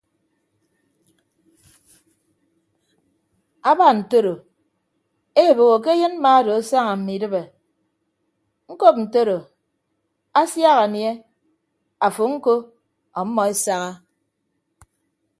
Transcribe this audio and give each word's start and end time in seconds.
Aba 3.69 3.87
ntoro 3.97 4.33
eboho 5.45 5.75
ke 5.83 5.89
ayịn 5.95 6.13
mma 6.17 6.29
odo 6.39 6.51
asaña 6.59 6.93
mme 6.99 7.11
idịp 7.17 7.35
ñkọp 8.71 8.95
ntodo 9.03 9.37
asiak 10.39 10.77
anie 10.85 11.11
afo 12.05 12.23
ñko 12.33 12.53
ọmmọ 13.19 13.41
esaha. 13.51 13.91